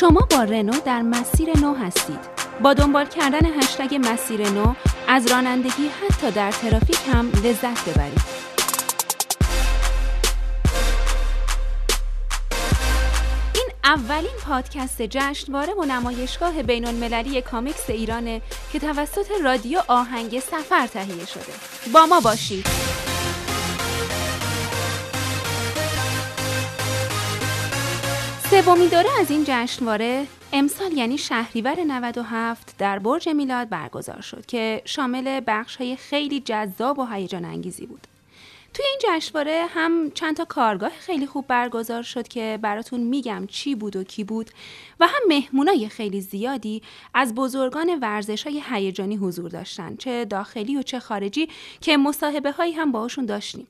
[0.00, 2.18] شما با رنو در مسیر نو هستید.
[2.62, 4.74] با دنبال کردن هشتگ مسیر نو
[5.08, 8.20] از رانندگی حتی در ترافیک هم لذت ببرید.
[13.54, 18.42] این اولین پادکست جشنواره و نمایشگاه بین المللی کامیکس ایرانه
[18.72, 21.52] که توسط رادیو آهنگ سفر تهیه شده.
[21.92, 22.66] با ما باشید.
[28.50, 34.82] سومین دوره از این جشنواره امسال یعنی شهریور 97 در برج میلاد برگزار شد که
[34.84, 38.06] شامل بخش های خیلی جذاب و هیجان انگیزی بود.
[38.74, 43.74] توی این جشنواره هم چند تا کارگاه خیلی خوب برگزار شد که براتون میگم چی
[43.74, 44.50] بود و کی بود
[45.00, 46.82] و هم مهمونای خیلی زیادی
[47.14, 51.48] از بزرگان ورزش های هیجانی حضور داشتن چه داخلی و چه خارجی
[51.80, 53.66] که مصاحبه هایی هم باهاشون داشتیم.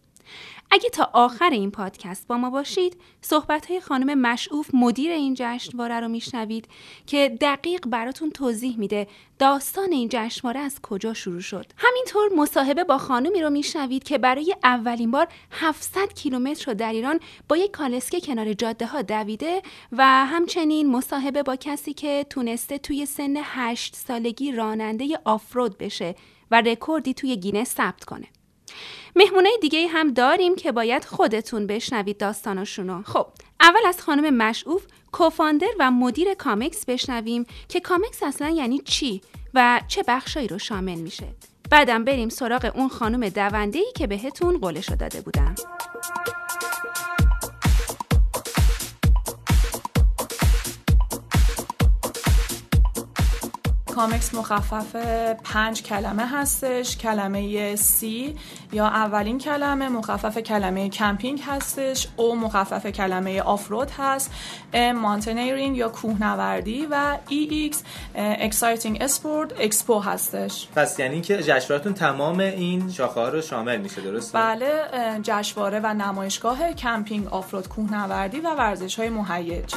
[0.71, 6.01] اگه تا آخر این پادکست با ما باشید صحبت های خانم مشعوف مدیر این جشنواره
[6.01, 6.69] رو میشنوید
[7.07, 9.07] که دقیق براتون توضیح میده
[9.39, 11.67] داستان این جشنواره از کجا شروع شد.
[11.77, 17.21] همینطور مصاحبه با خانمی رو میشنوید که برای اولین بار 700 کیلومتر رو در ایران
[17.49, 19.63] با یک کالسکه کنار جاده ها دویده
[19.93, 26.15] و همچنین مصاحبه با کسی که تونسته توی سن 8 سالگی راننده آفرود بشه
[26.51, 28.27] و رکوردی توی گینس ثبت کنه.
[29.17, 33.03] مهمونه دیگه هم داریم که باید خودتون بشنوید داستانشونو.
[33.03, 33.27] خب
[33.61, 39.21] اول از خانم مشعوف co-founder و مدیر کامکس بشنویم که کامکس اصلا یعنی چی
[39.55, 41.27] و چه بخشایی رو شامل میشه.
[41.71, 45.55] بعدم بریم سراغ اون خانم دونده ای که بهتون قولشو داده بودم.
[54.01, 54.97] کامکس مخفف
[55.45, 58.37] پنج کلمه هستش کلمه C
[58.73, 64.31] یا اولین کلمه مخفف کلمه کمپینگ هستش O مخفف کلمه off-road هست
[64.73, 67.83] M mountaineering یا کوهنوردی و EX
[68.15, 70.69] exciting sport expo هستش.
[70.77, 74.71] پس یعنی که جشنوارتون تمام این شاخه ها رو شامل میشه درسته؟ بله
[75.23, 79.75] جشنواره و نمایشگاه کمپینگ آفرود کوهنوردی و ورزش های مهیج.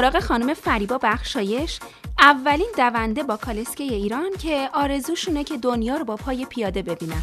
[0.00, 1.80] سراغ خانم فریبا بخشایش.
[2.18, 7.22] اولین دونده با کالسکه ایران که آرزوشونه که دنیا رو با پای پیاده ببینن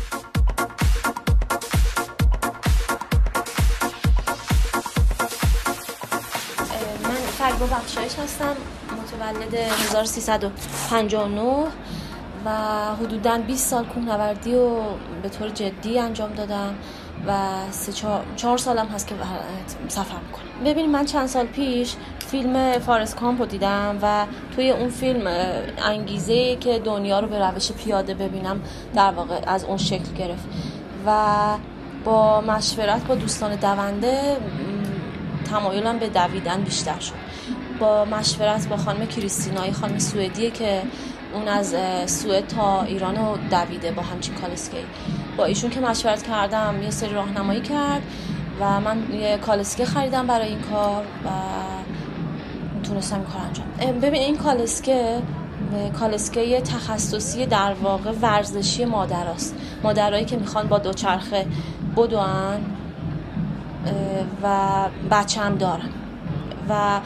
[7.04, 8.56] من فریبا بخشایش هستم
[8.98, 11.68] متولد 1359
[12.46, 12.50] و
[12.96, 14.80] حدودا 20 سال کوهنوردی و
[15.24, 16.76] به طور جدی انجام دادم
[17.28, 17.92] و سه
[18.36, 19.16] چهار, سالم هست که
[19.88, 20.64] سفر می‌کنم.
[20.66, 21.96] ببینید من چند سال پیش
[22.32, 25.28] فیلم فارس کامپو دیدم و توی اون فیلم
[25.78, 28.62] انگیزه که دنیا رو به روش پیاده ببینم
[28.96, 30.46] در واقع از اون شکل گرفت.
[31.06, 31.24] و
[32.06, 34.38] با مشورت با دوستان دونده
[35.50, 37.14] تمایلم به دویدن بیشتر شد.
[37.80, 40.82] با مشورت با خانم کریستینای خانم سوئدیه که
[41.34, 44.78] اون از سوئد تا ایران رو دویده با همچین کالسکی
[45.38, 48.02] با ایشون که مشورت کردم یه سری راهنمایی کرد
[48.60, 51.30] و من یه کالسکه خریدم برای این کار و
[52.88, 55.22] تونستم کار انجام ببین این کالسکه
[56.00, 59.56] کالسکه تخصصی در واقع ورزشی مادراست.
[59.84, 61.46] مادرایی که می‌خوان با دوچرخه
[61.98, 62.66] بدوان
[64.44, 64.59] و
[65.12, 65.90] بچه هم دارن.
[66.70, 67.00] و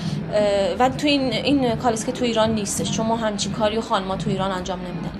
[0.79, 4.29] و تو این این کالسکه تو ایران نیستش چون ما همچین کاری و خانما تو
[4.29, 5.10] ایران انجام نمیدن.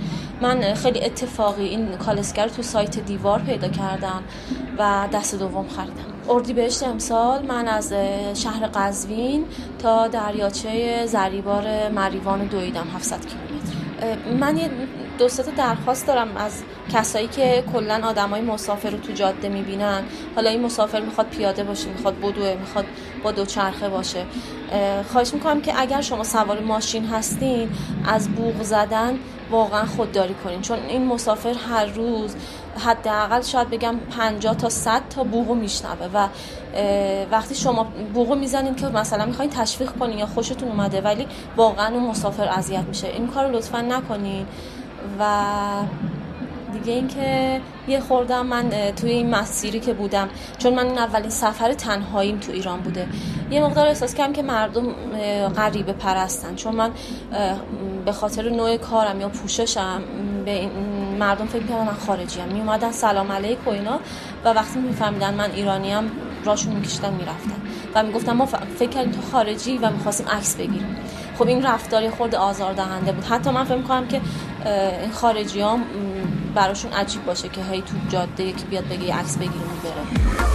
[0.41, 4.23] من خیلی اتفاقی این کالسکه رو تو سایت دیوار پیدا کردم
[4.77, 6.05] و دست دوم خریدم.
[6.29, 7.93] اردی بهشت امسال من از
[8.33, 9.45] شهر قزوین
[9.79, 14.31] تا دریاچه زریبار مریوان دویدم 700 کیلومتر.
[14.39, 14.69] من یه
[15.21, 20.03] دو درخواست دارم از کسایی که کلا آدمای مسافر رو تو جاده می‌بینن.
[20.35, 22.85] حالا این مسافر می‌خواد پیاده باشه می‌خواد بدوه می‌خواد
[23.23, 24.25] با دوچرخه باشه.
[25.11, 27.69] خواهش می‌کنم که اگر شما سوار ماشین هستین
[28.05, 29.19] از بوغ زدن
[29.51, 30.61] واقعا خودداری کنین.
[30.61, 32.35] چون این مسافر هر روز
[32.85, 36.27] حداقل شاید بگم 50 تا 100 تا بوغو میشنوه و
[37.31, 42.03] وقتی شما بوغو می‌زنین که مثلا می‌خواین تشویق کنین یا خوشتون اومده ولی واقعا اون
[42.07, 43.07] مسافر اذیت میشه.
[43.07, 44.45] این کار لطفا نکنین.
[45.19, 45.25] و
[46.73, 50.29] دیگه اینکه یه خوردم من توی این مسیری که بودم.
[50.57, 53.07] چون من اولین سفر تنهاییم تو ایران بوده.
[53.51, 54.87] یه مقدار احساس کردم که مردم
[55.55, 56.55] غریبه پرستن.
[56.55, 56.91] چون من
[58.05, 60.01] به خاطر نوع کارم یا پوششم
[60.45, 60.69] به
[61.19, 63.99] مردم فکر کردن من خارجی هم می اومدن سلام علیک و اینا
[64.45, 66.11] و وقتی میفهمیدن من ایرانی هم
[66.45, 67.61] راشون میکشیدن می‌رفتن.
[67.95, 70.95] و می‌گفتن ما فکر کردیم تو خارجی و می‌خواستیم عکس بگیریم.
[71.37, 73.23] خب این رفتاری خورد آزار دهنده بود.
[73.23, 74.21] حتی من فکر می‌کنم که
[74.67, 75.83] این خارجی هم
[76.55, 80.50] براشون عجیب باشه که هی تو جاده یکی بیاد بگه عکس بگیریم بره.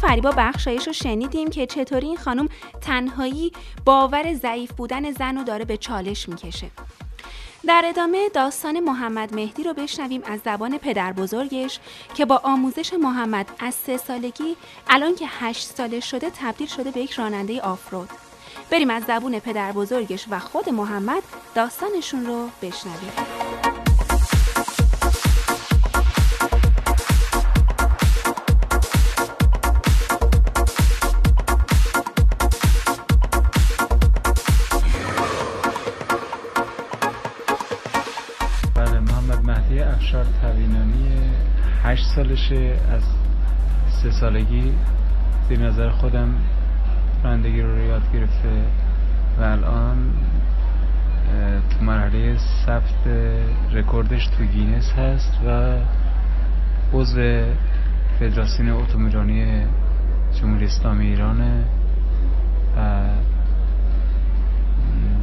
[0.00, 2.48] فریبا بخشایش رو شنیدیم که چطوری این خانم
[2.80, 3.52] تنهایی
[3.84, 6.70] باور ضعیف بودن زن رو داره به چالش می‌کشه.
[7.66, 11.78] در ادامه داستان محمد مهدی رو بشنویم از زبان پدر بزرگش
[12.14, 14.56] که با آموزش محمد از سه سالگی
[14.86, 18.08] الان که هشت ساله شده تبدیل شده به یک راننده آفرود.
[18.70, 21.22] بریم از زبون پدر بزرگش و خود محمد
[21.54, 23.37] داستانشون رو بشنویم.
[42.18, 43.02] سالشه از
[43.88, 44.72] سه سالگی
[45.48, 46.34] زیر نظر خودم
[47.24, 48.48] رانندگی رو یاد گرفته
[49.38, 49.96] و الان
[51.70, 52.36] تو مرحله
[52.66, 53.06] ثبت
[53.72, 55.78] رکوردش تو گینس هست و
[56.92, 57.44] عضو
[58.20, 59.62] فدراسیون اتومبیلانی
[60.40, 61.64] جمهوری اسلامی ایرانه
[62.76, 62.80] و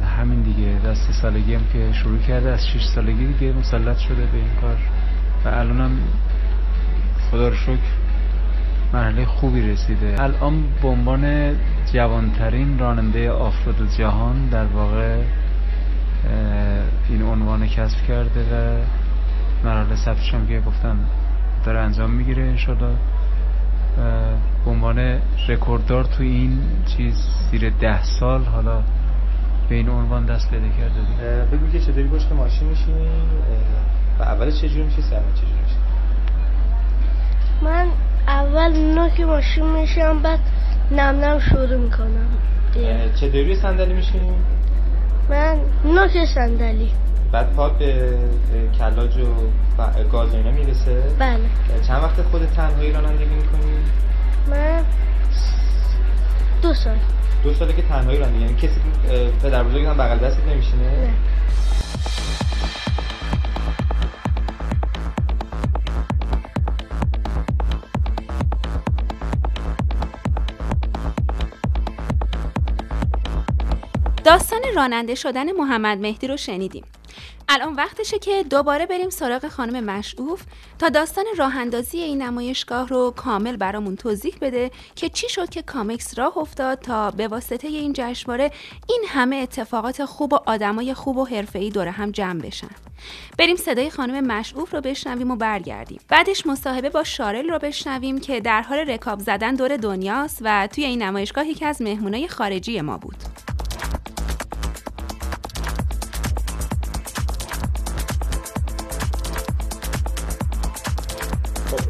[0.06, 0.78] همین دیگه.
[0.86, 4.76] دست سالگی هم که شروع کرده از 6 سالگی دیگه مسلط شده به این کار.
[5.44, 5.98] و الانم
[7.30, 7.90] خدا رو شکر.
[8.92, 10.22] مرحله خوبی رسیده.
[10.22, 11.54] الان به عنوان
[11.92, 15.22] جوانترین راننده آفرود جهان در واقع
[17.08, 18.84] این عنوان کسب کرده و
[19.64, 20.96] مرحله ثبتش هم که گفتم
[21.64, 22.96] داره انجام می‌گیره انشالله
[24.64, 25.18] به عنوان
[25.48, 26.58] رکورددار تو این
[26.96, 27.14] چیز
[27.50, 28.82] زیر ده سال حالا
[29.68, 32.94] به این عنوان دست پیدا کرده بگو که چطوری پشت ماشین میشین
[34.18, 35.55] و اولش چجوری میشه سر چجوری
[37.62, 37.86] من
[38.28, 40.38] اول نوک ماشین میشم بعد
[40.90, 42.28] نم نم شروع می‌کنم
[43.20, 44.34] چه دوری صندلی میشین؟
[45.30, 46.90] من نوک صندلی
[47.32, 48.18] بعد پا به
[48.78, 51.38] کلاج و گاز اینا می‌رسه؟ بله
[51.86, 53.72] چند وقت خود تنهایی رانندگی می‌کنی؟
[54.50, 54.84] من
[56.62, 56.96] دو سال
[57.44, 58.80] دو ساله که تنهایی رانندگی یعنی کسی
[59.42, 61.10] پدر بزرگی هم بغل دستت نمیشینه؟ نه
[74.76, 76.84] راننده شدن محمد مهدی رو شنیدیم.
[77.48, 80.42] الان وقتشه که دوباره بریم سراغ خانم مشعوف
[80.78, 85.62] تا داستان راه اندازی این نمایشگاه رو کامل برامون توضیح بده که چی شد که
[85.62, 88.50] کامکس راه افتاد تا به واسطه این جشنواره
[88.88, 92.70] این همه اتفاقات خوب و آدمای خوب و حرفه‌ای دور هم جمع بشن.
[93.38, 96.00] بریم صدای خانم مشعوف رو بشنویم و برگردیم.
[96.08, 100.84] بعدش مصاحبه با شارل رو بشنویم که در حال رکاب زدن دور دنیاست و توی
[100.84, 103.16] این نمایشگاه یکی از مهمونای خارجی ما بود.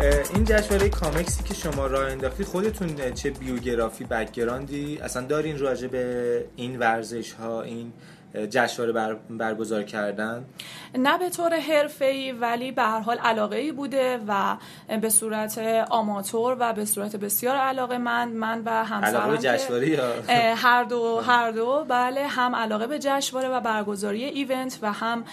[0.00, 6.44] این جشنواره کامکسی که شما راه انداختی خودتون چه بیوگرافی بکگراندی؟ اصلا دارین راجع به
[6.56, 7.92] این ورزش ها این
[8.50, 10.44] جشنواره بر، برگزار کردن؟
[10.98, 14.56] نه به طور حرفه‌ای ولی به هر حال علاقه ای بوده و
[15.00, 15.58] به صورت
[15.90, 21.84] آماتور و به صورت بسیار علاقه من من و همسرم جشنواره هر دو هر دو.
[21.88, 25.24] بله هم علاقه به جشنواره و برگزاری ایونت و هم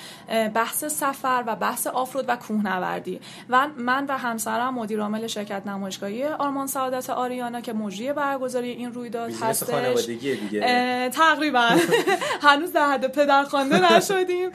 [0.53, 3.19] بحث سفر و بحث آفرود و کوهنوردی.
[3.49, 8.93] و من و همسرم مدیر عامل شرکت نمایشگاهی آرمان سعادت آریانا که مجری برگزاری این
[8.93, 10.05] رویداد هستش.
[10.05, 11.09] دیگه.
[11.09, 11.69] تقریبا.
[12.41, 14.49] هنوز در حد پدر خوانده نشدیم.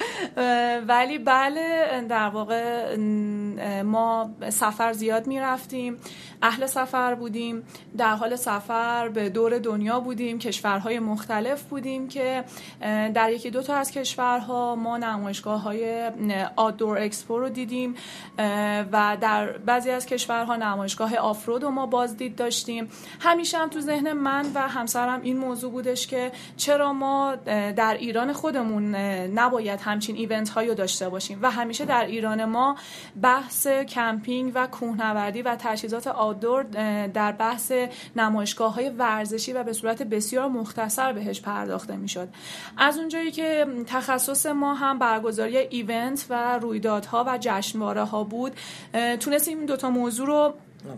[0.88, 2.96] ولی بله در واقع
[3.82, 5.96] ما سفر زیاد می‌رفتیم.
[6.42, 7.62] اهل سفر بودیم.
[7.98, 10.38] در حال سفر به دور دنیا بودیم.
[10.38, 12.44] کشورهای مختلف بودیم که
[13.14, 16.10] در یکی دو تا از کشورها ما نمایشگاه های
[16.56, 17.94] outdoor expo رو دیدیم.
[18.92, 22.88] و در بعضی از کشورها نمایشگاه آفرود رو ما بازدید داشتیم.
[23.20, 27.36] همیشه هم تو ذهن من و همسرم این موضوع بودش که چرا ما
[27.76, 28.94] در ایران خودمون
[29.34, 31.38] نباید همچین event هایی رو داشته باشیم.
[31.42, 32.76] و همیشه در ایران ما
[33.22, 36.62] بحث کمپینگ و کوهنوردی و تجهیزات outdoor
[37.06, 37.72] در بحث
[38.16, 42.28] نمایشگاه های ورزشی و به صورت بسیار مختصر بهش پرداخته می‌شد.
[42.76, 48.52] از اونجایی که تخصص ما هم برگزاری ایونت و رویدادها و جشنواره ها بود
[49.20, 50.54] تونستیم این دوتا موضوع رو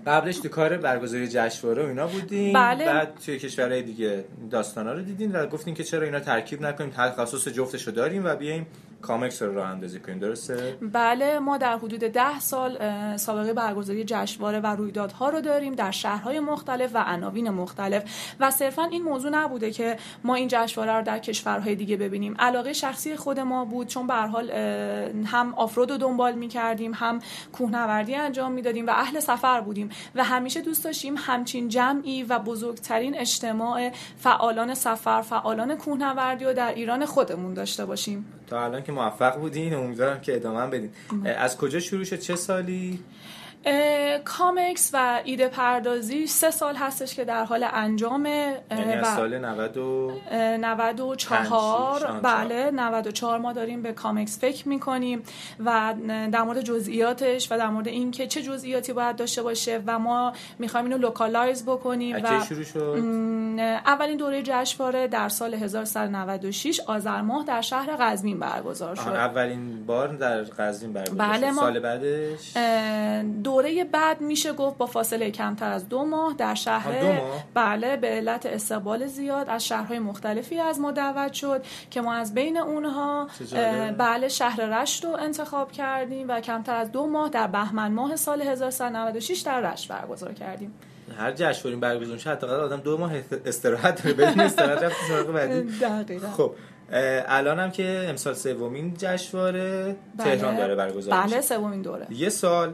[0.06, 2.84] قبلش تو کار برگزاری جشنواره و اینا بودین بله.
[2.84, 7.48] بعد توی کشورهای دیگه داستانا رو دیدین و گفتین که چرا اینا ترکیب نکنیم تخصص
[7.48, 8.66] جفتش رو داریم و بیایم
[9.02, 12.78] کامکس رو راه اندازی کنیم درسته؟ بله ما در حدود ده سال
[13.16, 18.82] سابقه برگزاری جشنواره و رویدادها رو داریم در شهرهای مختلف و عناوین مختلف و صرفا
[18.82, 22.34] این موضوع نبوده که ما این جشنواره رو در کشورهای دیگه ببینیم.
[22.38, 24.50] علاقه شخصی خود ما بود چون به حال
[25.26, 27.18] هم آفرود رو دنبال می‌کردیم هم
[27.52, 33.18] کوهنوردی انجام می‌دادیم و اهل سفر بودیم و همیشه دوست داشتیم همچین جمعی و بزرگترین
[33.18, 38.26] اجتماع فعالان سفر فعالان کوهنوردی رو در ایران خودمون داشته باشیم.
[38.46, 39.74] تا الان که موفق بودین.
[39.74, 40.90] امیدوارم که ادامه بدین.
[41.24, 43.00] از کجا شروع شد؟ چه سالی؟
[44.24, 49.38] کامکس و ایده پردازی سه سال هستش که در حال انجامه یعنی از و سال
[49.38, 55.22] 90 و اه، 94 پنج، شیش، آن بله 94 ما داریم به کامکس فکر می‌کنیم
[55.64, 55.94] و
[56.32, 60.86] در مورد جزئیاتش و در مورد اینکه چه جزئیاتی باید داشته باشه و ما می‌خوایم
[60.86, 62.98] اینو localize بکنیم و شروع شد؟
[63.86, 69.08] اولین دوره جشنواره در سال 1396 آذر ماه در شهر قزوین برگزار شد.
[69.08, 71.56] اولین بار در قزوین برگزار بله، شد.
[71.56, 72.56] سال بعدش؟
[73.50, 78.08] دوره بعد میشه گفت با فاصله کمتر از دو ماه در شهر ماه؟ بله به
[78.08, 83.28] علت استقبال زیاد از شهرهای مختلفی از ما دعوت شد که ما از بین اونها
[83.98, 88.42] بله شهر رشت رو انتخاب کردیم و کمتر از دو ماه در بهمن ماه سال
[88.42, 90.74] 1396 در رشت برگزار کردیم.
[91.18, 93.12] هر جشنواره برگزار میشه حداقل آدم دو ماه
[93.46, 96.18] استراحت داره بدون استراحت رفت سراغ بعدی.
[96.18, 96.54] خب
[96.92, 102.06] الان هم که امسال سومین جشنواره تهران داره برگزار بله سومین دوره.
[102.10, 102.72] یه سال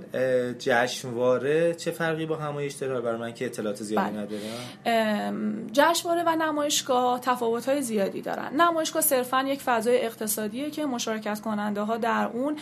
[0.59, 4.21] جشنواره چه فرقی با همایش داره برای من که اطلاعات زیادی بله.
[4.21, 8.55] ندارم جشنواره و نمایشگاه تفاوت‌های زیادی دارن.
[8.61, 12.57] نمایشگاه صرفا یک فضای اقتصادیه که مشارکت کننده ها در اون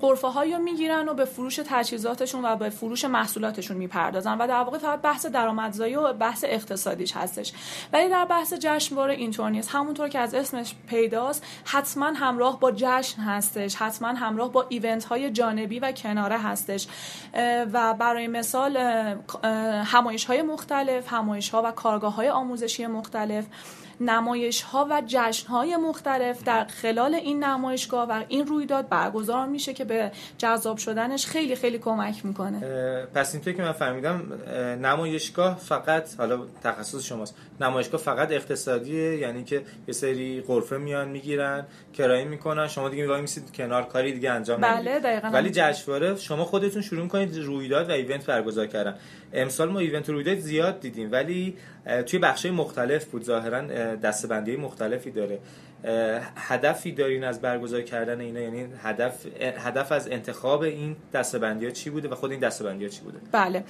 [0.00, 4.54] قرفه هایی رو می‌گیرن و به فروش تجهیزاتشون و به فروش محصولاتشون می‌پردازن و در
[4.54, 7.52] واقع فقط بحث درآمدزایی و بحث اقتصادیش هستش.
[7.92, 9.70] ولی در بحث جشنواره اینطور نیست.
[9.72, 15.30] همونطور که از اسمش پیداست حتما همراه با جشن هستش حتما همراه با ایونت های
[15.30, 16.88] جانبی و کناره هستش.
[17.72, 18.76] و برای مثال
[19.84, 23.46] همایش های مختلف همایش ها و کارگاه های آموزشی مختلف
[24.00, 29.74] نمایش ها و جشن های مختلف در خلال این نمایشگاه و این رویداد برگزار میشه
[29.74, 32.60] که به جذاب شدنش خیلی خیلی کمک می‌کنه.
[33.14, 37.34] پس اینطور که من فهمیدم اه، نمایشگاه فقط حالا تخصص شماست.
[37.60, 43.20] نمایشگاه فقط اقتصادیه یعنی که یه سری غرفه میان می‌گیرن کرایه می‌کنن شما دیگه وای
[43.20, 45.00] میسید کنار کاری دیگه انجام بله،.
[45.00, 45.50] دقیقاً ولی.
[45.50, 48.94] جشنواره شما خودتون شروع کنید رویداد و ایونت برگزار کردن
[49.32, 51.56] امسال ما ایونت و رویداد زیاد دیدیم ولی
[52.06, 53.60] توی بخشای مختلف بود ظاهرا
[53.96, 55.38] دستبندی مختلفی داره
[56.36, 61.90] هدفی دارین از برگزار کردن اینا؟ یعنی هدف هدف از انتخاب این دستبندی ها چی
[61.90, 63.64] بوده و خود این دستبندی ها چی بوده؟ بله.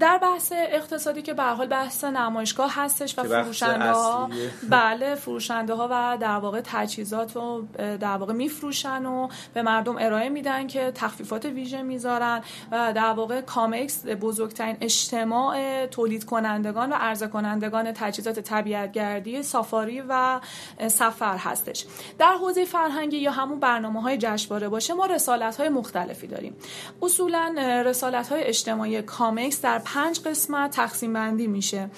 [0.00, 4.30] در بحث اقتصادی که به حال بحث نمایشگاه هستش و فروشنده ها.
[4.70, 10.28] بله فروشنده ها و در واقع تجهیزات رو در واقع میفروشن و به مردم ارائه
[10.28, 12.40] میدن که تخفیفات ویژه می‌ذارن
[12.72, 20.40] و در واقع کامکس بزرگترین اجتماع تولید کنندگان و عرضه کنندگان تجهیزات طبیعتگردی سافاری و
[20.88, 21.86] سفر هستش.
[22.18, 26.56] در حوزه فرهنگی یا همون برنامه های جشنواره باشه ما رسالت های مختلفی داریم.
[27.02, 27.54] اصولا
[27.86, 31.90] رسالت های اجتماعی کامکس در پنج قسمت تقسیم بندی میشه.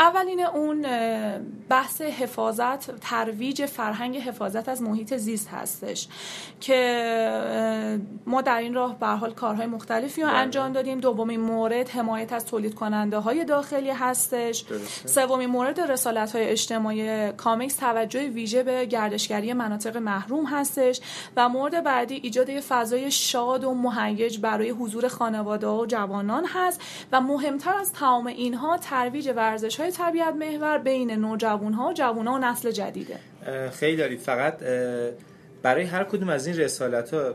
[0.00, 0.86] اولین اون
[1.68, 6.08] بحث حفاظت ترویج فرهنگ حفاظت از محیط زیست هستش
[6.60, 10.36] که ما در این راه به حال کارهای مختلفی رو بله.
[10.36, 14.64] انجام دادیم دومین مورد حمایت از تولید کننده های داخلی هستش.
[15.04, 21.00] سومین مورد رسالت های اجتماعی کامکس توجه ویژه به گردشگری مناطق محروم هستش
[21.36, 26.80] و مورد بعدی ایجاد یه فضای شاد و مهیج برای حضور خانواده و جوانان هست
[27.12, 28.76] و مهمتر از تمام اینها
[29.08, 33.16] ترویج ورزش های طبیعت محور بین نوجوان ها و جوان ها و نسل جدیده.
[33.70, 34.20] خیلی دارید.
[34.20, 34.58] فقط
[35.62, 37.34] برای هر کدوم از این رسالت ها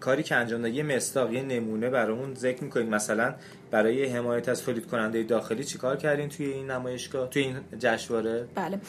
[0.00, 2.88] کاری که انجام داد یه مستاق یه نمونه برامون ذکر می‌کنید.
[2.88, 3.34] مثلا
[3.70, 8.80] برای حمایت از تولید کننده داخلی چیکار کردین توی این نمایشگاه؟ توی این جشنواره؟ بله.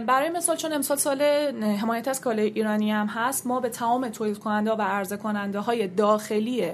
[0.00, 1.22] برای مثال چون امسال سال
[1.62, 5.86] حمایت از کالای ایرانی هم هست ما به تمام تولید کننده و عرضه کننده های
[5.88, 6.72] داخلی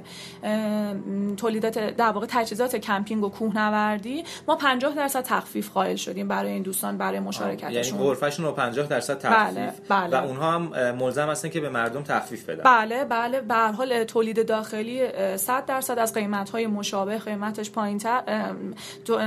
[1.36, 6.62] تولیدات در واقع تجهیزات کمپینگ و کوهنوردی ما 50 درصد تخفیف قائل شدیم برای این
[6.62, 9.90] دوستان برای یعنی مشارکتشون غرفهشون رو 50 درصد بله، تخفیف.
[9.90, 10.16] بله.
[10.16, 12.62] و اونها هم ملزم هستن که به مردم تخفیف بدن.
[12.62, 13.40] بله بله.
[13.40, 18.54] به هر حال تولید داخلی 100 درصد از قیمت های مشابه قیمتش پایینتر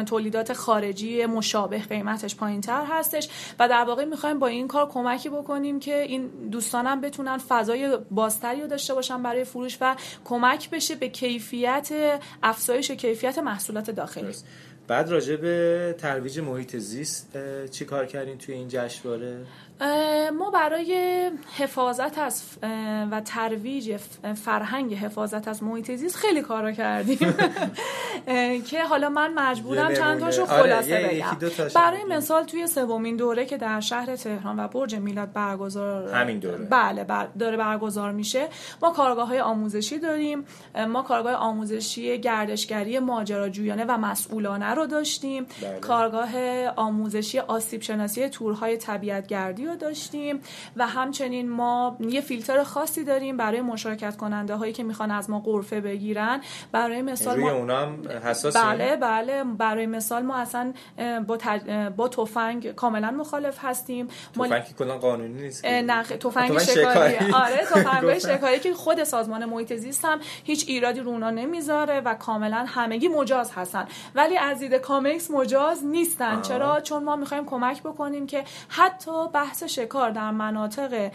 [0.05, 3.29] تولیدات خارجی مشابه قیمتش پایینتر هستش
[3.59, 8.61] و در واقع می‌خوایم با این کار کمکی بکنیم که این دوستانم بتونن فضای بازتری
[8.61, 11.89] رو داشته باشن برای فروش و کمک بشه به کیفیت
[12.43, 14.33] افزایش کیفیت محصولات داخلی.
[14.89, 17.37] بعد راجع به ترویج محیط زیست
[17.71, 19.37] چی کار کردین توی این جشنواره؟
[20.37, 22.43] ما برای حفاظت از
[23.11, 23.97] و ترویج
[24.43, 27.17] فرهنگ حفاظت از محیط زیست خیلی کارا کردیم.
[28.69, 31.67] که حالا من مجبورم چند تاشو آره، خلاصه بگم.
[31.75, 36.57] برای مثال توی سومین دوره که در شهر تهران و برج میلاد برگزار همین دوره.
[36.57, 37.05] بله
[37.39, 38.47] داره برگزار میشه
[38.81, 40.45] ما کارگاه های آموزشی داریم.
[40.87, 45.43] ما کارگاه آموزشی گردشگری ماجراجویانه و مسئولانه رو داشتیم.
[45.43, 45.79] بله.
[45.79, 46.29] کارگاه
[46.75, 50.39] آموزشی آسیب شناسی تورهای طبیعت گردی رو داشتیم
[50.75, 55.39] و همچنین ما یه فیلتر خاصی داریم برای مشارکت کننده هایی که می‌خوان از ما
[55.39, 56.41] قرفه بگیرن.
[56.71, 58.01] برای مثال روی ما هم
[58.53, 59.43] بله بله.
[59.43, 60.73] برای مثال ما اصلا
[61.27, 61.37] با,
[61.97, 64.07] با تفنگ کاملا مخالف هستیم.
[64.35, 67.15] تفنگ کلا قانونی نیست نه تفنگ شکاری.
[67.43, 72.13] آره تفنگ شکاری که خود سازمان محیط زیست هم هیچ ایرادی رو اونا نمی‌ذاره و
[72.13, 73.87] کاملا همگی مجاز هستن.
[74.15, 76.41] ولی از دید کامکس مجاز نیستن.
[76.41, 81.11] چرا؟ چون ما می‌خوایم کمک بکنیم که حتی بحث شکار در مناطق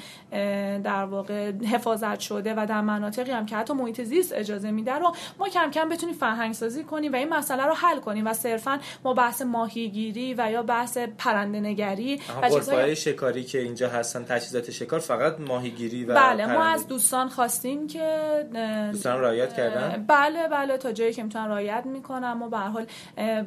[0.85, 5.15] در واقع حفاظت شده و در مناطقی هم که حتی محیط زیست اجازه میده رو
[5.39, 8.81] ما کم کم بتونیم فرهنگ سازی کنیم و این مسئله رو حل کنیم و صرفا
[9.05, 14.71] ما بحث ماهیگیری و یا بحث پرنده نگری و چیزهای شکاری که اینجا هستن تجهیزات
[14.71, 18.49] شکار فقط ماهیگیری و بله ما از دوستان خواستیم که
[18.93, 22.33] دوستان رعایت کردن؟ بله بله تا جایی که می‌تونن رعایت می‌کنن.
[22.33, 22.87] ما به حال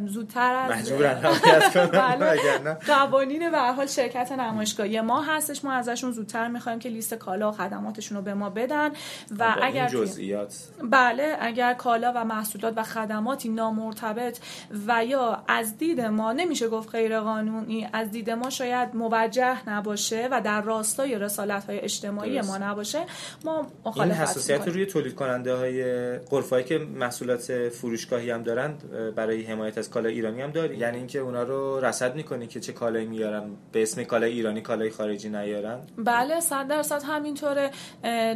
[0.06, 0.92] زودتر از
[1.92, 2.74] بله.
[2.74, 5.63] قوانین به حال شرکت نمایشگاهی ما هستش.
[5.63, 8.92] ما ازشون زودتر می‌خوایم که لیست کالا و خدماتشون رو به ما بدن.
[9.39, 10.56] و اگر جزئیات.
[10.92, 14.39] بله اگر کالا و محصولات و خدماتی نامرتبط
[14.88, 20.27] و یا از دید ما نمیشه گفت غیر قانونی از دید ما شاید موجه نباشه
[20.32, 23.00] و در راستای رسالت های اجتماعی ما نباشه
[23.46, 28.84] ما مخالفت این حساسیت روی تولید کننده های قرفایی که محصولات فروشگاهی هم دارند
[29.16, 30.77] برای حمایت از کالای ایرانی هم داری.
[30.77, 34.90] یعنی اینکه اونا رو رصد می‌کنی که چه کالایی میارن؟ به اسم کالای ایرانی کالای
[34.90, 37.72] خارجی نیارن؟ بله صد درصد همینطوره.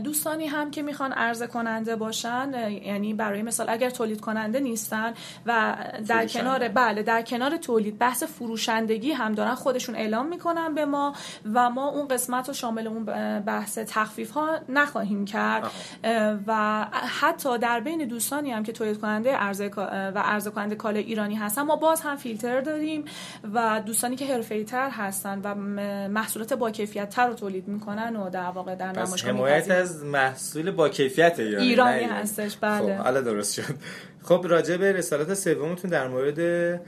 [0.04, 2.51] دوستانی هم که می‌خوان عرضه کننده باشن
[2.86, 5.13] یعنی برای مثال اگر تولید کننده نیستن
[5.45, 5.75] و
[6.08, 11.13] در کنار بله در کنار تولید بحث فروشندگی هم دارن خودشون اعلام می‌کنن به ما
[11.54, 13.06] و ما اون قسمت رو شامل اون
[13.39, 15.71] بحث تخفیف ها نخواهیم کرد.
[16.47, 16.86] و
[17.21, 19.71] حتی در بین دوستانی هم که تولید کننده عرضه
[20.15, 21.62] و عرضه کننده کالا ایرانی هستن.
[21.62, 23.06] ما باز هم فیلتر داریم
[23.54, 25.56] و دوستانی که حرفه‌ای تر هستن و
[26.08, 30.72] محصولات با کیفیت تر رو تولید می‌کنن و در واقع در نمایشگاه حمایت از محصول
[30.72, 32.98] با کیفیت ایرانی, ایرانی هستش بله.
[32.98, 33.76] خب حالا درست شد.
[34.24, 36.82] خب راجع به رسالت سومتون در مورد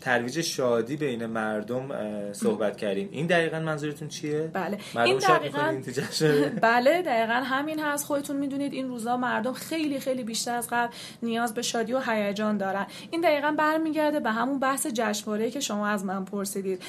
[0.00, 1.88] ترویج شادی بین مردم
[2.32, 3.08] صحبت کردیم.
[3.12, 4.78] این دقیقا منظورتون چیه؟ بله.
[4.96, 5.80] این دقیقا
[6.62, 8.04] بله دقیقا همین هست.
[8.04, 10.92] خودتون می‌دونید این روزا مردم خیلی خیلی بیشتر از قبل
[11.22, 12.86] نیاز به شادی و هیجان دارن.
[13.10, 16.82] این دقیقا برمیگرده به همون بحث جشنواره که شما از من پرسیدید.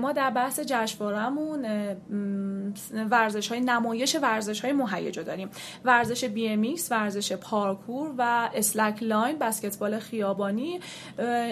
[0.00, 1.66] ما در بحث جشنوارهمون
[3.10, 5.50] ورزش های نمایش ورزش های مهیجا داریم.
[5.84, 10.80] ورزش BMX ورزش پارکور و slackline بسکتبال خیابانی.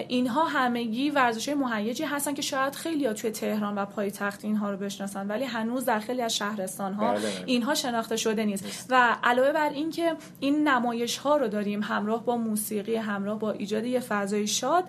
[0.07, 4.71] اینها همگی ورزش های مهیجی هستن که شاید خیلی ها توی تهران و پایتخت اینها
[4.71, 7.19] رو بشناسن ولی هنوز در خیلی از شهرستان ها بله.
[7.45, 8.87] اینها شناخته شده نیست.
[8.89, 13.51] و علاوه بر این که این نمایش ها رو داریم همراه با موسیقی همراه با
[13.51, 14.83] ایجاد یه فضای شاد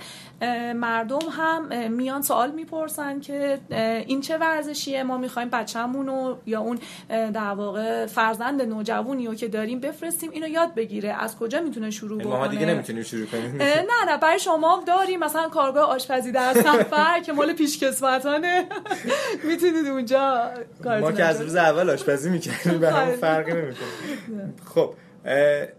[0.74, 3.60] مردم هم میان سوال می‌پرسن که
[4.06, 9.48] این چه ورزشیه؟ ما می‌خوایم بچه‌مون رو یا اون در واقع فرزند نوجوانی رو که
[9.48, 11.12] داریم بفرستیم اینو یاد بگیره.
[11.22, 13.56] از کجا می‌تونه شروع بکنه ما دیگه نمی‌تونیم شروع کنیم.
[13.62, 15.20] نه نه برای شما داریم.
[15.20, 18.66] مثلا کارگاه آشپزی در سفر که مال پیشکسوتانه.
[19.48, 20.50] می‌تونید اونجا
[20.84, 24.54] ما که از روز اول آشپزی می‌کنیم به هم فرقی نمی‌کنه.
[24.74, 24.94] خب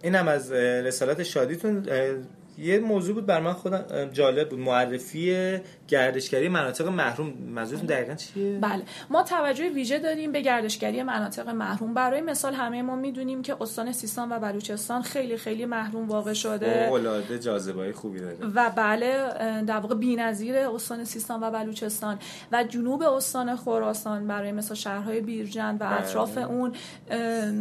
[0.04, 1.88] اینم از رسالت شادیتون.
[2.58, 5.60] یه موضوع بود بر من خودم جالب بود معرفی
[5.92, 8.84] گردشگری مناطق محروم منظورتون دقیقا چیه؟ بله.
[9.10, 11.94] ما توجه ویژه داریم به گردشگری مناطق محروم.
[11.94, 16.90] برای مثال همه ما می‌دونیم که استان سیستان و بلوچستان خیلی خیلی محروم واقع شده.
[16.92, 18.38] العاده جاذبه خوبی داره.
[18.56, 19.28] و بله
[19.68, 22.20] در واقع بی‌نظیر استان سیستان و بلوچستان
[22.52, 26.46] و جنوب استان خراسان برای مثال شهرهای بیرجند و اطراف بله.
[26.46, 26.74] اون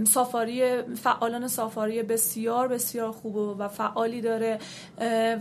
[0.04, 4.58] سافاری فعالان سافاری بسیار بسیار خوب و فعالی داره.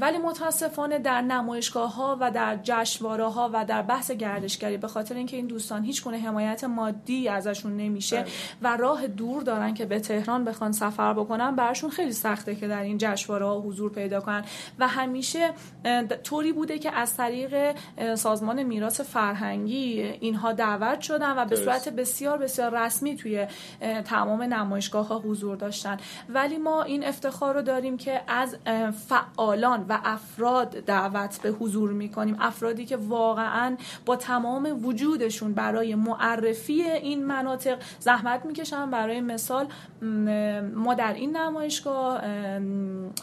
[0.01, 5.15] ولی متاسفانه در نمایشگاه ها و در جشنواره ها و در بحث گردشگری به خاطر
[5.15, 8.29] اینکه این دوستان هیچ گونه حمایت مادی ازشون نمیشه بله.
[8.61, 12.81] و راه دور دارن که به تهران بخوان سفر بکنن براشون خیلی سخته که در
[12.81, 14.43] این جشنواره ها حضور پیدا کنن.
[14.79, 15.53] و همیشه
[16.23, 17.75] طوری بوده که از طریق
[18.15, 23.47] سازمان میراث فرهنگی اینها دعوت شدن و به صورت بسیار بسیار رسمی توی
[24.05, 25.97] تمام نمایشگاه ها حضور داشتن.
[26.29, 28.55] ولی ما این افتخار رو داریم که از
[29.07, 32.35] فعالان و افراد دعوت به حضور می‌کنیم.
[32.59, 38.91] افرادی که واقعا با تمام وجودشون برای معرفی این مناطق زحمت می‌کشن.
[38.91, 39.67] برای مثال
[40.75, 42.21] ما در این نمایشگاه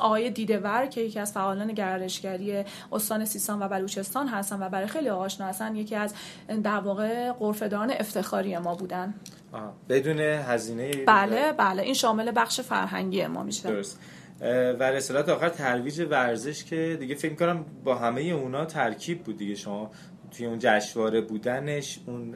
[0.00, 5.08] آقای دیدور که یکی از فعالان گردشگری استان سیستان و بلوچستان هستن و برای خیلی
[5.08, 6.14] آشنا هستن یکی از
[6.62, 9.14] در واقع قرفداران افتخاری ما بودن.
[9.88, 11.82] بدون هزینه بله بله.
[11.82, 13.70] این شامل بخش فرهنگی ما میشه.
[13.70, 14.00] درست.
[14.40, 19.54] و رسالت آخر ترویج ورزش که دیگه فکر کنم با همه اونا ترکیب بود دیگه
[19.54, 19.90] شما
[20.30, 22.34] توی اون جشنواره بودنش اون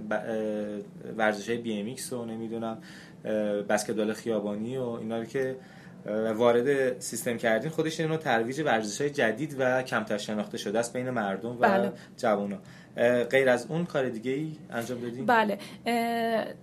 [1.16, 2.78] ورزش های BMX و نمی‌دونم
[3.68, 5.56] بسکتبال خیابانی و اینا رو که
[6.36, 11.10] وارد سیستم کردین خودش اینو ترویج ورزش های جدید و کمتر شناخته شده است بین
[11.10, 11.92] مردم و بله.
[12.16, 12.58] جوونا
[13.30, 15.58] غیر از اون کار دیگه ای انجام دادیم؟ بله.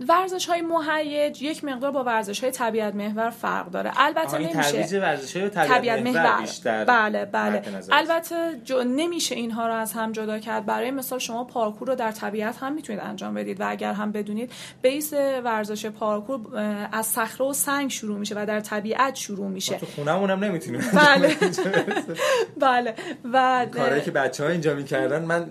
[0.08, 3.92] ورزش های مهیج یک مقدار با ورزش های طبیعت محور فرق داره.
[3.96, 7.62] البته نمیشه ورزش های طبیعت, محور, بیشتر بله بله.
[7.92, 10.66] البته جو نمیشه اینها رو از هم جدا کرد.
[10.66, 14.52] برای مثال شما پارکور رو در طبیعت هم می‌تونید انجام بدید و اگر هم بدونید
[14.82, 15.13] بیس
[15.44, 16.40] ورزش پارکور
[16.92, 19.78] از صخره و سنگ شروع میشه و در طبیعت شروع میشه.
[19.78, 21.36] تو خونمون هم نمی‌تونیم بله.
[22.60, 22.94] بله.
[23.34, 25.46] و کاری که بچه ها اینجا می‌کردن من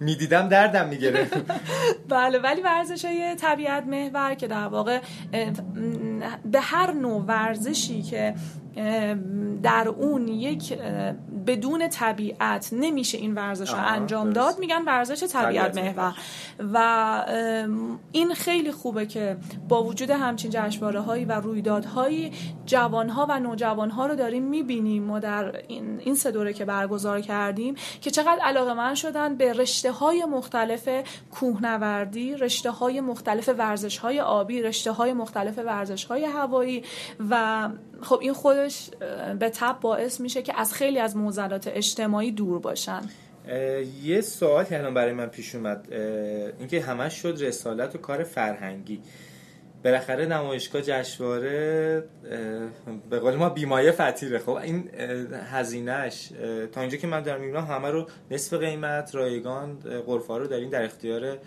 [0.00, 1.26] می‌دیدم دردم می‌گیره.
[2.08, 5.00] بله ولی ورزش های طبیعت محور که در واقع
[6.44, 8.34] به هر نوع ورزشی که
[9.62, 10.78] در اون یک
[11.48, 14.58] بدون طبیعت نمیشه این ورزش رو انجام داد.
[14.58, 16.14] میگن ورزش طبیعت محور
[16.72, 17.24] و
[18.12, 19.36] این خیلی خوبه که
[19.68, 22.32] با وجود همچین جشنواره هایی و رویدادهایی
[22.66, 25.02] جوان ها و نوجوان ها رو داریم می‌بینیم.
[25.02, 29.52] ما در این این سه دوره که برگزار کردیم که چقدر علاقه من شدن به
[29.52, 30.88] رشته های مختلف
[31.30, 36.84] کوهنوردی رشته های مختلف ورزش های آبی رشته های مختلف ورزش های هوایی
[37.30, 37.68] و
[38.02, 38.90] خب این خودش
[39.38, 43.00] به تب باعث میشه که از خیلی از موزلات اجتماعی دور باشن.
[44.02, 45.92] یه سوال که الان برای من پیش اومد
[46.58, 49.00] اینکه همش شد رسالت و کار فرهنگی.
[49.84, 52.04] بالاخره نمایشگاه جشنواره
[53.10, 54.90] به قول ما بیمایه فتیره خب این
[55.52, 56.32] هزینهش
[56.72, 60.84] تا اینجا که من دارم می‌بینم همه رو نصف قیمت رایگان قرفا رو دارین در
[60.84, 61.38] اختیار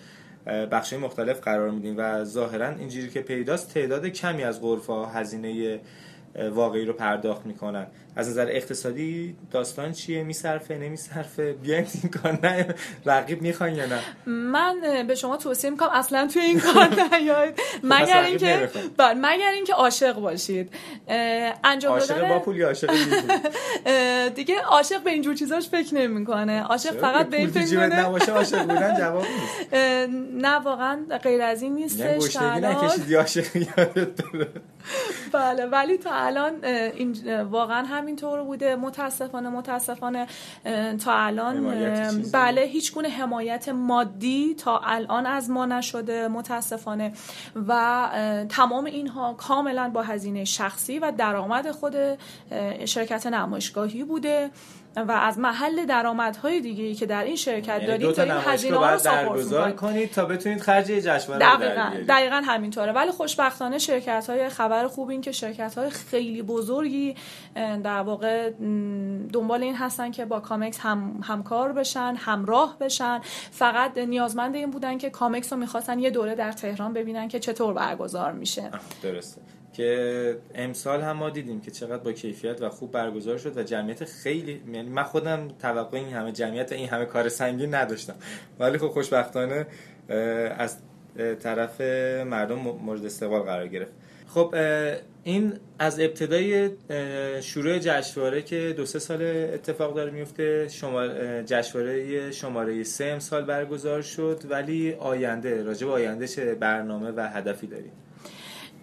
[0.72, 5.80] بخش مختلف قرار میدین و ظاهرا اینجوری که پیداست تعداد کمی از قرفا هزینه
[6.36, 7.88] واقعی رو پرداخت می‌کنن.
[8.16, 12.76] از نظر اقتصادی داستان چیه؟ میصرفه؟ نمیصرفه؟ بیاین این کار نه.
[13.06, 14.76] رقیب می‌خوان یا نه؟ من
[15.08, 16.88] به شما توصیه می‌کنم اصلا توی این کار
[17.20, 17.60] نیاید.
[17.60, 20.74] خب، مگر اینکه بله مگر اینکه عاشق باشید.
[21.64, 22.56] انجام عاشق با پول.
[22.56, 22.92] یا عاشق
[24.36, 26.64] دیگه عاشق به اینجور چیزاش فکر نمی‌کنه.
[26.64, 28.00] عاشق فقط به این فکر می‌کنه.
[28.06, 29.74] نباشه عاشق بودن جواب نیست.
[30.34, 32.38] نه واقعا غیر از این نیستش.
[35.34, 38.76] بله ولی تا الان این واقعا همینطور بوده.
[38.76, 40.28] متاسفانه متاسفانه
[41.06, 41.62] تا الان
[42.34, 46.28] بله هیچ گونه حمایت مادی تا الان از ما نشده.
[46.28, 47.14] متاسفانه.
[47.68, 48.10] و
[48.50, 51.96] تمام اینها کاملا با هزینه شخصی و درآمد خود
[52.86, 54.50] شرکت نمایشگاهی بوده.
[54.96, 58.94] و از محل درآمدهای دیگه که در این شرکت یعنی دارید تا این هزینه ها
[58.94, 62.92] رو برگزار کنید تا بتونید خرج جشنواره دقیقاً دقیقاً همینطوره.
[62.92, 67.16] ولی خوشبختانه شرکت های خبر خوب این که شرکت های خیلی بزرگی
[67.56, 68.50] در واقع
[69.34, 73.20] دنبال این هستن که با کامکس هم همکار بشن همراه بشن.
[73.52, 77.74] فقط نیازمند این بودن که کامکس رو می‌خواستن یه دوره در تهران ببینن که چطور
[77.74, 78.70] برگزار میشه.
[79.04, 79.42] درسته.
[79.74, 84.06] که امسال هم ما دیدیم که چقدر با کیفیت و خوب برگزار شد و جمعیت
[84.06, 88.16] خیلی یعنی من خودم توقع این همه جمعیت این همه کار سنگین نداشتم.
[88.60, 89.68] ولی خب خوشبختانه
[90.58, 90.78] از
[91.44, 91.82] طرف
[92.28, 93.92] مردم مورد استقبال قرار گرفت.
[94.28, 94.56] خب
[95.24, 96.70] این از ابتدای
[97.42, 99.22] شروع جشنواره که دو سه سال
[99.54, 100.68] اتفاق داره میفته
[101.46, 107.92] جشنواره شماره سه امسال برگزار شد ولی آینده راجب آینده چه برنامه و هدفی داریم؟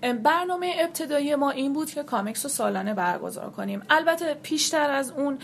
[0.01, 3.83] برنامه ابتدایی ما این بود که کامکس رو سالانه برگزار کنیم.
[3.91, 5.39] البته پیشتر از اون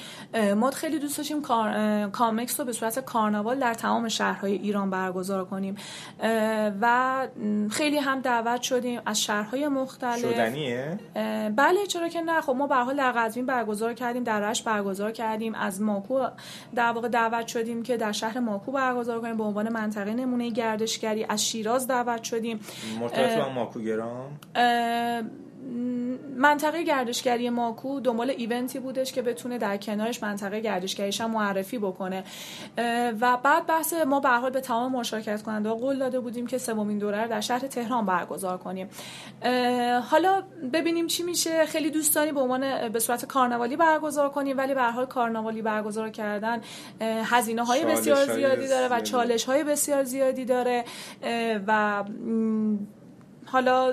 [0.55, 1.43] ما خیلی دوست داشتیم
[2.13, 5.77] کامکس رو به صورت کارناوال در تمام شهرهای ایران برگزار کنیم.
[6.81, 7.27] و
[7.71, 10.19] خیلی هم دعوت شدیم از شهرهای مختلف.
[10.19, 10.99] شدنیه؟
[11.57, 12.41] بله چرا که نه.
[12.41, 15.55] خب ما به حال در قزوین برگزار کردیم در رشت برگزار کردیم.
[15.55, 16.27] از ماکو
[16.75, 19.37] در واقع دعوت شدیم که در شهر ماکو برگزار کنیم.
[19.37, 22.61] به عنوان منطقه نمونه گردشگری از شیراز دعوت شدیم.
[23.01, 24.41] مرتبط با ماکو گرام
[26.37, 32.25] منطقه گردشگری ماکو دنبال ایونتی بودش که بتونه در کنارش منطقه گردشگریش هم معرفی بکنه.
[33.21, 36.99] و بعد بحث ما به حال به تمام مشارکت کننده قول داده بودیم که سومین
[36.99, 38.89] دوره رو در شهر تهران برگزار کنیم.
[40.11, 41.67] حالا ببینیم چی میشه.
[41.67, 46.11] خیلی دوست داریم به عنوان به صورت کارناوالی برگزار کنیم ولی به حال کارناوالی برگزار
[46.11, 46.61] کردن
[47.01, 50.85] هزینه های بسیار زیادی داره و چالش های بسیار زیادی داره.
[51.67, 52.05] و
[53.55, 53.93] حالا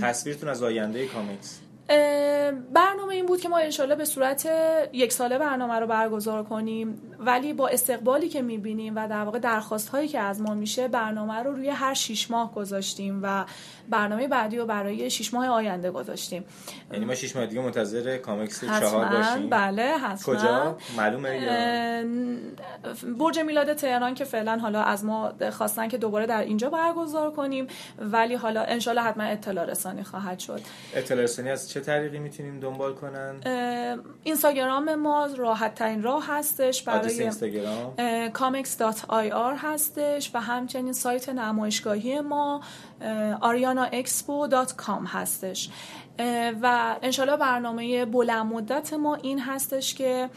[0.00, 1.60] تصویرتون از آینده کامیکس
[2.72, 4.48] برنامه این بود که ما انشالله به صورت
[4.92, 7.02] یک ساله برنامه رو برگزار کنیم.
[7.18, 11.34] ولی با استقبالی که می‌بینیم و در واقع درخواست هایی که از ما میشه برنامه
[11.34, 13.44] رو روی هر شیش ماه گذاشتیم و
[13.88, 16.44] برنامه بعدی رو برای شیش ماه آینده گذاشتیم.
[16.92, 19.48] یعنی ما شیش ماه دیگه منتظر کامکس چهار باشیم.
[19.48, 20.34] بله حتما.
[20.34, 22.04] کجا؟ معلومه
[23.18, 27.66] برج میلاد تهران که فعلا حالا از ما خواستن که دوباره در اینجا برگزار کنیم.
[27.98, 30.60] ولی حالا انشالله حتما اطلاع رسانی خواهد شد.
[30.94, 33.40] اطلاع رسانی از چه طریقی می‌تونیم دنبال کنن؟
[34.24, 37.94] اینستاگرام ما راحت ترین راه هستش برای اینستاگرام؟
[38.32, 42.60] comics.ir هستش و همچنین سایت نمایشگاهی ما
[43.42, 45.70] arianaexpo.com هستش.
[46.62, 50.30] و انشالله برنامه بلند مدت ما این هستش که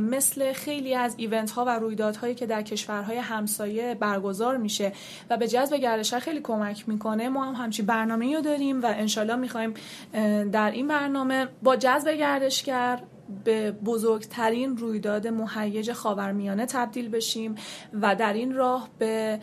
[0.00, 4.92] مثل خیلی از ایونت ها و رویدادهایی که در کشورهای همسایه برگزار میشه
[5.30, 9.36] و به جذب گردشگر خیلی کمک می‌کنه ما هم همچین برنامه رو داریم و انشالله
[9.36, 9.74] می‌خوایم
[10.52, 13.02] در این برنامه با جذب گردشگر
[13.44, 17.54] به بزرگترین رویداد مهیج خاورمیانه تبدیل بشیم
[18.02, 19.40] و در این راه به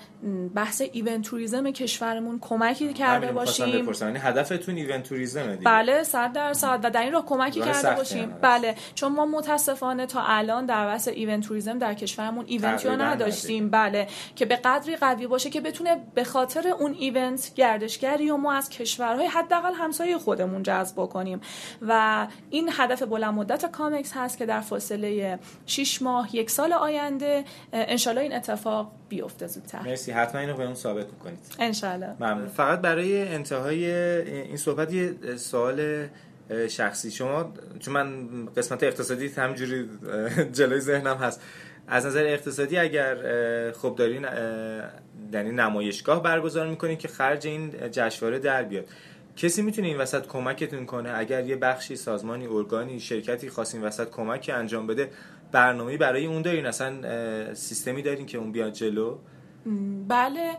[0.55, 3.89] بحث ایونت توریزم کشورمون کمکی کرده باشیم.
[4.01, 8.35] یعنی هدفتون ایونت توریزمه بله صد درصد و در این راه کمکی کرده باشیم.
[8.41, 13.69] بله چون ما متاسفانه تا الان در بحث ایونت توریزم در کشورمون ایونتی رو نداشتیم.
[13.69, 18.53] بله که به قدری قوی باشه که بتونه به خاطر اون ایونت گردشگری و ما
[18.53, 21.41] از کشورهای حداقل همسایه خودمون جذب کنیم
[21.81, 27.43] و این هدف بلند مدت کامکس هست که در فاصله 6 ماه یک سال آینده
[27.73, 29.81] انشالله این اتفاق بیفته زودتر.
[29.81, 30.11] مرسی.
[30.11, 31.39] حتما اینو به اون ثابت می‌کنید.
[31.59, 32.47] انشالله ممنون.
[32.47, 33.91] فقط برای انتهای
[34.31, 36.07] این صحبت یه سوال
[36.69, 37.11] شخصی.
[37.11, 39.89] شما چون من قسمت اقتصادی همجوری
[40.53, 41.41] جلوی ذهنم هست.
[41.87, 43.15] از نظر اقتصادی اگر
[43.71, 44.25] خب دارین
[45.33, 48.85] یعنی نمایشگاه برگزار می‌کنین که خرج این جشنواره در بیاد.
[49.35, 54.51] کسی می‌تونه این وسط کمکتون کنه؟ اگر یه بخشی سازمانی ارگانی شرکتی خواستین وسط کمکی
[54.51, 55.09] انجام بده
[55.51, 59.17] برنامه‌ای برای اون دارین؟ اصلا سیستمی دارین که اون بیاد جلو؟
[60.07, 60.57] بله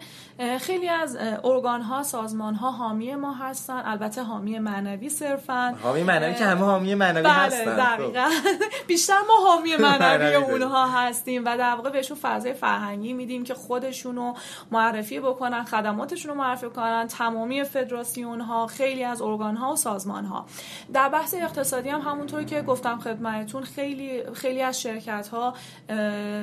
[0.61, 3.83] خیلی از ارگان ها سازمان ها حامی ما هستن.
[3.85, 5.75] البته حامی معنوی صرفا.
[5.83, 7.77] حامی معنوی که همه حامی معنوی بله هستن.
[7.77, 8.31] دقیقا.
[8.89, 14.35] بیشتر ما حامی معنوی اونها هستیم و در واقع بهشون فضای فرهنگی میدیم که خودشونو
[14.71, 20.25] معرفی بکنن خدماتشون رو معرفی کنن تمامی فدراسیون ها خیلی از ارگان ها و سازمان
[20.25, 20.47] ها
[20.93, 25.55] در بحث اقتصادی هم همونطوری که گفتم خدمتتون خیلی خیلی از شرکت ها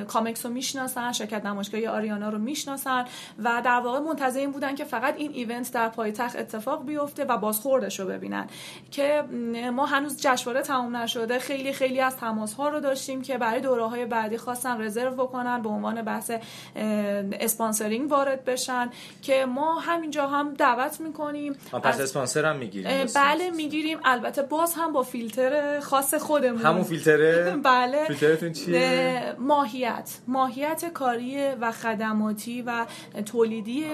[0.08, 3.04] کامکس رو می‌شناسن شرکت نمایشگاهی آریانا رو می‌شناسن
[3.44, 7.36] و در واقع منتظر این بودن که فقط این event در پایتخت اتفاق بیفته و
[7.36, 8.46] بازخوردش رو ببینن.
[8.90, 9.24] که
[9.72, 11.38] ما هنوز جشنواره تمام نشده.
[11.38, 15.62] خیلی خیلی از تماس ها رو داشتیم که برای دوره های بعدی خواستن رزرو بکنن
[15.62, 16.30] به عنوان بحث
[17.46, 18.90] sponsoring وارد بشن.
[19.22, 21.52] که ما همینجا هم دعوت می‌کنیم.
[21.82, 23.06] پس اسپانسر هم می‌گیریم.
[23.14, 23.98] بله می‌گیریم.
[24.04, 26.62] البته باز هم با فیلتر خاص خودمون.
[26.62, 28.04] همون فیلتره بله.
[28.04, 30.10] فیلترتون چیه؟ ماهیت.
[30.28, 32.43] ماهیت کاری و خدماتی.
[32.66, 32.86] و
[33.26, 33.84] تولیدی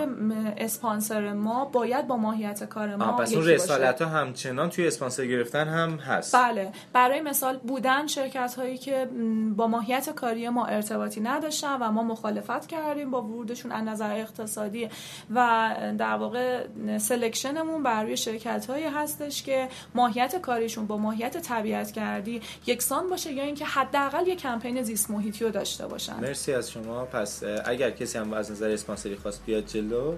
[0.57, 5.69] اسپانسر ما باید با ماهیت کار ما پس اون رسالت ها همچنان توی اسپانسر گرفتن
[5.69, 6.37] هم هست.
[6.37, 6.73] بله.
[6.93, 9.09] برای مثال بودن شرکت هایی که
[9.57, 14.89] با ماهیت کاری ما ارتباطی نداشتن و ما مخالفت کردیم با ورودشون از نظر اقتصادی
[15.35, 16.67] و در واقع
[16.99, 23.09] selection مون بر روی شرکت هایی هستش که ماهیت کاریشون با ماهیت طبیعت کردی یکسان
[23.09, 26.21] باشه یا اینکه حداقل یک کمپین زیست محیطی رو داشته باشن.
[26.21, 27.05] مرسی از شما.
[27.05, 30.17] پس اگر کسی هم از نظر اسپانسری خواست بیاد جلو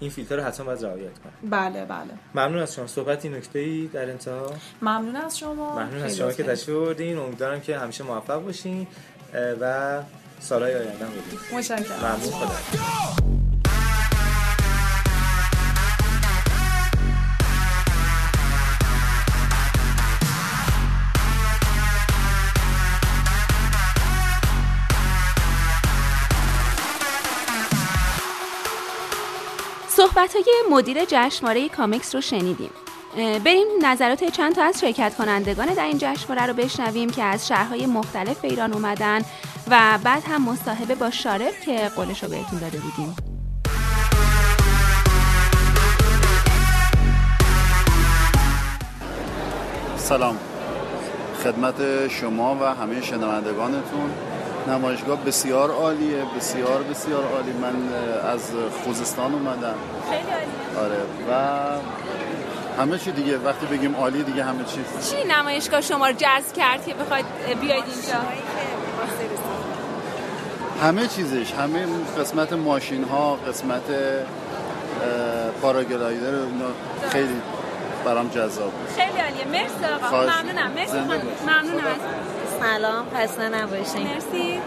[0.00, 1.50] این فیلتر رو حتما باید رعایت کنه.
[1.50, 2.08] بله بله.
[2.34, 2.86] ممنون از شما.
[2.86, 5.72] صحبتی نکته ای در انتها؟ ممنون از شما.
[5.80, 8.86] ممنون از شما که تشریف آوردین امیدوارم که همیشه موفق باشین
[9.60, 10.02] و
[10.40, 11.98] سالهای آینده هم ببینید متشکرم.
[11.98, 12.30] ممنون.
[12.30, 13.39] خدا
[30.14, 32.70] صحبت های مدیر جشنواره کامکس رو شنیدیم.
[33.16, 37.86] بریم نظرات چند تا از شرکت کنندگان در این جشنواره رو بشنویم که از شهرهای
[37.86, 39.18] مختلف ایران اومدن
[39.70, 43.16] و بعد هم مصاحبه با شارف که قولش رو بهتون داده بودیم.
[49.96, 50.38] سلام.
[51.44, 54.10] خدمت شما و همه شنوندگانتون.
[54.70, 57.52] نمایشگاه بسیار عالیه بسیار بسیار عالی.
[57.52, 57.74] من
[58.32, 58.50] از
[58.84, 59.74] خوزستان اومدم.
[60.10, 60.80] خیلی عالیه.
[60.84, 61.02] آره.
[61.30, 63.38] و همه چی دیگه.
[63.38, 64.80] وقتی بگیم عالی دیگه همه چی.
[65.10, 67.26] چی نمایشگاه شما رو جذب کرد که بخواید
[67.60, 68.18] بیاید اینجا؟
[70.82, 71.52] همه چیزش.
[71.52, 71.86] همه
[72.18, 73.82] قسمت ماشین ها قسمت
[75.62, 76.32] پاراگلایدر
[77.10, 77.40] خیلی
[78.04, 79.44] برام جذاب خیلی عالیه.
[79.62, 80.22] مرسی آقا.
[80.22, 80.70] ممنونم.
[80.70, 80.98] مرسی
[81.46, 81.96] ممنونم
[82.60, 84.02] سلام خسته نباشین.
[84.06, 84.60] مرسی.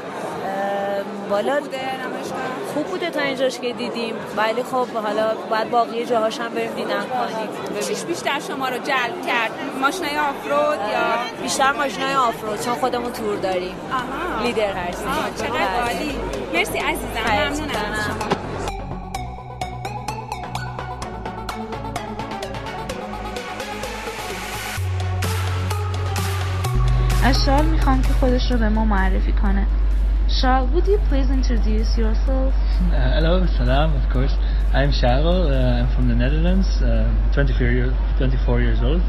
[1.29, 2.39] بالا خوب بوده نمایشگاه؟
[2.73, 4.15] خوب بوده تا اینجاش که دیدیم.
[4.37, 7.79] ولی خب حالا باید باقی جاهاش هم بریم دیدن کنیم.
[7.87, 9.51] چیش بیشتر شما رو جلب کرد.
[9.81, 13.75] ماشینای آفرود یا بیشتر ماشینای آفرود چون خودمون تور داریم.
[13.91, 14.43] آها.
[14.43, 15.07] لیدر هستیم.
[15.47, 16.19] چقدر عالی.
[16.53, 18.02] مرسی عزیزم ممنونم.
[27.24, 29.66] از شما از شال میخوام که خودش رو به ما معرفی کنه
[30.28, 32.52] Charles, would you please introduce yourself?
[32.52, 34.34] Uh, hello, salam, of course.
[34.74, 39.00] I'm Charles, uh, I'm from the Netherlands, uh, 24, year, 24 years old.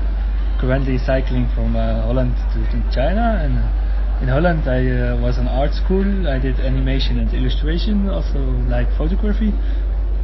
[0.62, 3.36] Currently cycling from uh, Holland to, to China.
[3.44, 6.08] And uh, in Holland, I uh, was an art school.
[6.30, 8.40] I did animation and illustration, also
[8.72, 9.52] like photography.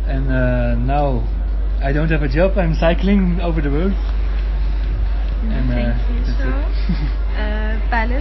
[0.08, 1.28] And uh, now
[1.84, 3.94] I don't have a job, I'm cycling over the world.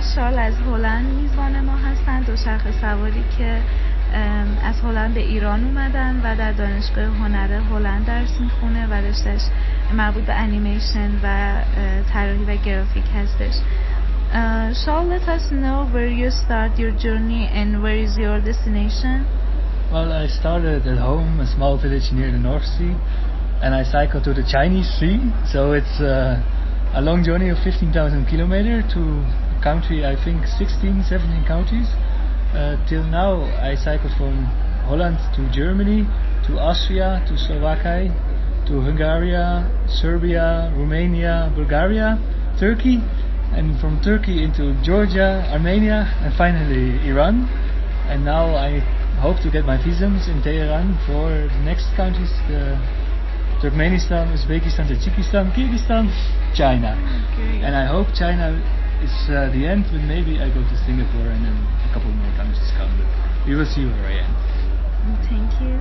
[0.01, 3.57] شال از هلند میزبان ما هستند دو شرخ سواری که
[4.63, 9.41] از هلند به ایران اومدن و در دانشگاه هنر هلند درس می‌خونه و رشتش
[9.93, 11.53] مربوط به انیمیشن و
[12.13, 13.53] طراحی و گرافیک هستش
[14.31, 19.25] Uh, shall let us know where you start your journey and where is your destination?
[19.91, 22.93] Well, I started at home, a small village near the North Sea,
[23.63, 25.17] and I cycled to the Chinese Sea.
[25.51, 26.37] So it's uh,
[26.93, 29.01] a long journey of 15,000 kilometers to
[29.61, 31.87] country, I think 16, 17 countries.
[32.53, 34.45] Uh, till now, I cycled from
[34.89, 36.07] Holland to Germany,
[36.47, 38.09] to Austria, to Slovakia,
[38.65, 39.33] to Hungary,
[39.87, 42.17] Serbia, Romania, Bulgaria,
[42.59, 43.01] Turkey,
[43.53, 47.49] and from Turkey into Georgia, Armenia, and finally Iran.
[48.09, 48.79] And now I
[49.21, 52.77] hope to get my visums in Tehran for the next countries, the
[53.61, 56.07] Turkmenistan, Uzbekistan, Tajikistan, Kyrgyzstan,
[56.55, 56.95] China.
[57.33, 57.61] Okay.
[57.61, 58.55] And I hope China
[59.01, 62.31] it's uh, the end, but maybe I go to Singapore and then a couple more
[62.35, 62.91] times to come.
[62.99, 63.07] But
[63.47, 64.31] we will see where I am.
[65.25, 65.75] Thank you.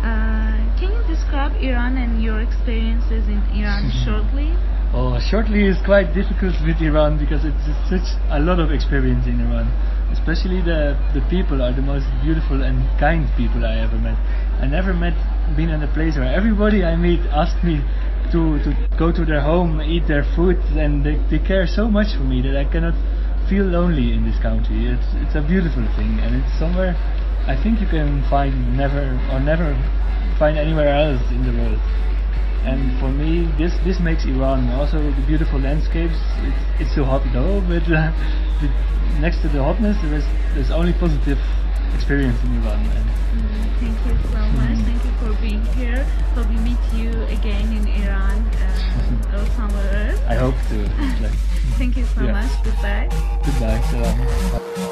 [0.00, 4.52] Uh, can you describe Iran and your experiences in Iran shortly?
[4.92, 9.38] Oh, shortly is quite difficult with Iran because it's such a lot of experience in
[9.38, 9.70] Iran.
[10.10, 14.18] Especially the the people are the most beautiful and kind people I ever met.
[14.58, 15.14] I never met
[15.54, 17.82] been in a place where everybody I meet asked me
[18.32, 22.14] to, to go to their home, eat their food, and they, they care so much
[22.16, 22.94] for me that I cannot
[23.48, 24.86] feel lonely in this country.
[24.86, 26.94] It's it's a beautiful thing, and it's somewhere
[27.46, 29.74] I think you can find never or never
[30.38, 31.80] find anywhere else in the world.
[32.62, 36.20] And for me, this this makes Iran also the beautiful landscapes.
[36.46, 38.12] It's, it's so hot though, but uh,
[38.60, 38.68] the,
[39.18, 41.40] next to the hotness, there's there's only positive
[41.94, 42.80] experience in Iran.
[42.86, 44.78] And mm, thank you so much.
[44.84, 46.02] Thank you for being here.
[46.34, 50.20] Hope we meet you again in Iran uh, or somewhere else.
[50.26, 50.88] I hope to.
[51.78, 52.32] thank you so yeah.
[52.32, 52.52] much.
[52.64, 53.08] Goodbye.
[53.44, 53.80] Goodbye.
[53.90, 54.86] Salam.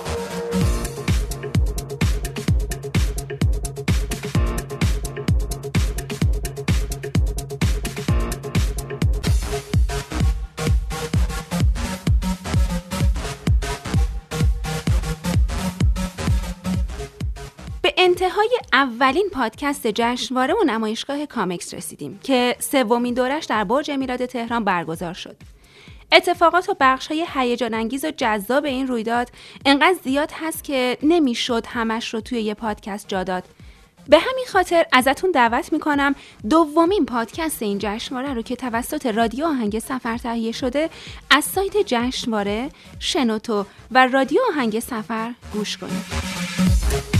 [18.23, 24.65] انتهای اولین پادکست جشنواره و نمایشگاه کامکس رسیدیم که سومین دورش در برج امیراد تهران
[24.65, 25.37] برگزار شد.
[26.13, 29.31] اتفاقات و بخش های هیجان انگیز و جذاب این رویداد
[29.67, 33.45] انقدر زیاد هست که نمی‌شد همش رو توی یه پادکست جا داد.
[34.09, 36.15] به همین خاطر ازتون دعوت می‌کنم
[36.51, 40.91] دومین پادکست این جشنواره رو که توسط رادیو آهنگ سفر تهیه شده
[41.31, 47.18] از سایت جشنواره، شنوتو و رادیو آهنگ سفر گوش کنید.